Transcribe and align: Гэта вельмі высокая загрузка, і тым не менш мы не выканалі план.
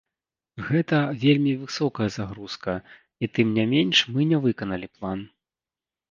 Гэта 0.67 0.99
вельмі 1.23 1.51
высокая 1.65 2.07
загрузка, 2.15 2.73
і 3.27 3.29
тым 3.39 3.47
не 3.59 3.65
менш 3.75 3.97
мы 4.15 4.25
не 4.31 4.39
выканалі 4.47 4.87
план. 4.97 5.19